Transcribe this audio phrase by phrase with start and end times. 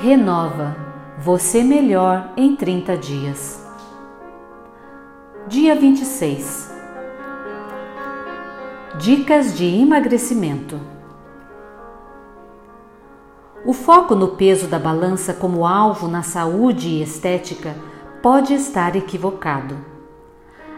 [0.00, 0.76] Renova
[1.18, 3.66] você melhor em 30 dias.
[5.48, 6.72] Dia 26
[8.96, 10.78] Dicas de emagrecimento.
[13.66, 17.74] O foco no peso da balança como alvo na saúde e estética
[18.22, 19.76] pode estar equivocado.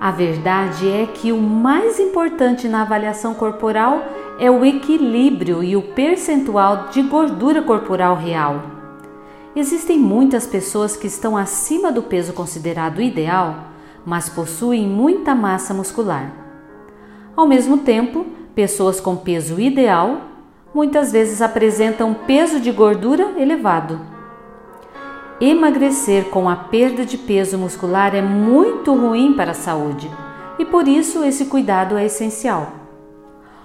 [0.00, 4.02] A verdade é que o mais importante na avaliação corporal
[4.40, 8.73] é o equilíbrio e o percentual de gordura corporal real.
[9.56, 13.68] Existem muitas pessoas que estão acima do peso considerado ideal,
[14.04, 16.32] mas possuem muita massa muscular.
[17.36, 20.22] Ao mesmo tempo, pessoas com peso ideal
[20.74, 24.00] muitas vezes apresentam peso de gordura elevado.
[25.40, 30.10] Emagrecer com a perda de peso muscular é muito ruim para a saúde
[30.58, 32.72] e por isso esse cuidado é essencial.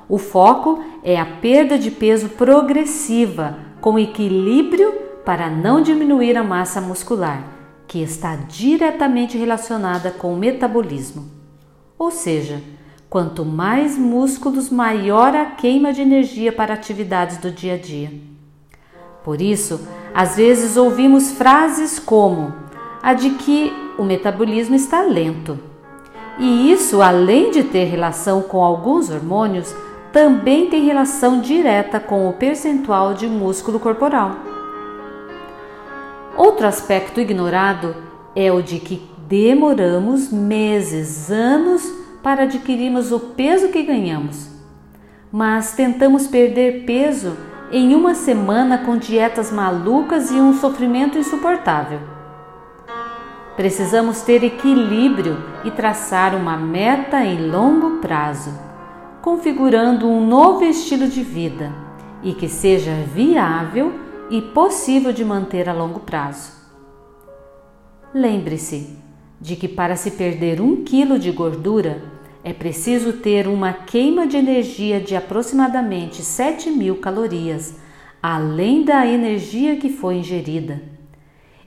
[0.08, 4.94] O foco é a perda de peso progressiva, com equilíbrio
[5.30, 7.44] para não diminuir a massa muscular,
[7.88, 11.28] que está diretamente relacionada com o metabolismo.
[12.00, 12.60] Ou seja,
[13.08, 18.12] quanto mais músculos, maior a queima de energia para atividades do dia a dia.
[19.24, 22.52] Por isso, às vezes ouvimos frases como
[23.00, 25.60] a de que o metabolismo está lento.
[26.40, 29.76] E isso, além de ter relação com alguns hormônios,
[30.12, 34.49] também tem relação direta com o percentual de músculo corporal.
[36.40, 37.94] Outro aspecto ignorado
[38.34, 41.84] é o de que demoramos meses, anos
[42.24, 44.48] para adquirirmos o peso que ganhamos,
[45.30, 47.36] mas tentamos perder peso
[47.74, 52.00] em uma semana com dietas malucas e um sofrimento insuportável.
[53.58, 58.50] Precisamos ter equilíbrio e traçar uma meta em longo prazo
[59.22, 61.70] configurando um novo estilo de vida
[62.24, 66.52] e que seja viável e possível de manter a longo prazo.
[68.14, 68.98] Lembre-se
[69.40, 72.02] de que para se perder um quilo de gordura
[72.44, 77.76] é preciso ter uma queima de energia de aproximadamente 7 mil calorias,
[78.22, 80.82] além da energia que foi ingerida.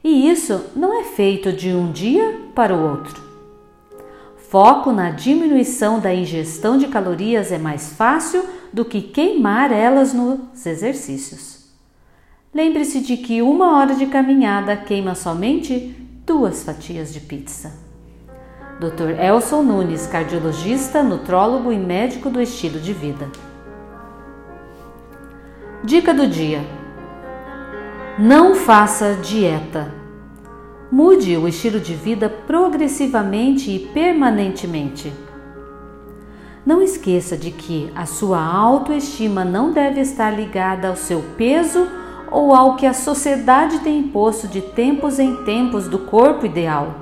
[0.02, 3.22] E isso não é feito de um dia para o outro.
[4.36, 10.66] Foco na diminuição da ingestão de calorias é mais fácil do que queimar elas nos
[10.66, 11.61] exercícios.
[12.54, 15.96] Lembre-se de que uma hora de caminhada queima somente
[16.26, 17.72] duas fatias de pizza.
[18.78, 19.18] Dr.
[19.18, 23.30] Elson Nunes, cardiologista, nutrólogo e médico do estilo de vida.
[25.82, 26.60] Dica do dia:
[28.18, 29.90] Não faça dieta.
[30.90, 35.10] Mude o estilo de vida progressivamente e permanentemente.
[36.66, 42.01] Não esqueça de que a sua autoestima não deve estar ligada ao seu peso
[42.32, 46.94] ou ao que a sociedade tem imposto de tempos em tempos do corpo ideal.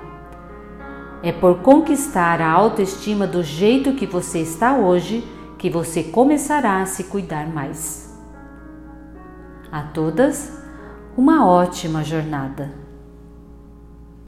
[1.22, 5.24] É por conquistar a autoestima do jeito que você está hoje
[5.58, 8.18] que você começará a se cuidar mais.
[9.70, 10.58] A todas,
[11.16, 12.89] uma ótima jornada!